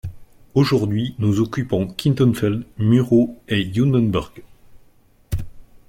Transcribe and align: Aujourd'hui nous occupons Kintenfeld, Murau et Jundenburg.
Aujourd'hui 0.55 1.13
nous 1.19 1.41
occupons 1.41 1.85
Kintenfeld, 1.85 2.65
Murau 2.79 3.39
et 3.47 3.71
Jundenburg. 3.71 4.41